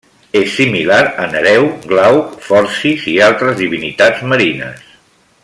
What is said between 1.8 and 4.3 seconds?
Glauc, Forcis, i altres divinitats